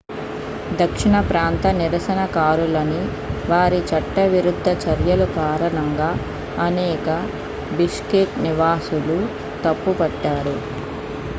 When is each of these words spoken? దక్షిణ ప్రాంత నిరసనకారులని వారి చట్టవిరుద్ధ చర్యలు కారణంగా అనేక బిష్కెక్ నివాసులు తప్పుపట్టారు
దక్షిణ 0.77 1.15
ప్రాంత 1.23 1.65
నిరసనకారులని 1.79 3.01
వారి 3.49 3.79
చట్టవిరుద్ధ 3.89 4.67
చర్యలు 4.83 5.27
కారణంగా 5.35 6.09
అనేక 6.65 7.07
బిష్కెక్ 7.77 8.35
నివాసులు 8.45 9.19
తప్పుపట్టారు 9.63 10.57